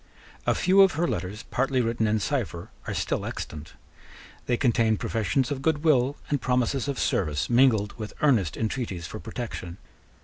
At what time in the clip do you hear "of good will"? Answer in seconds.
5.51-6.17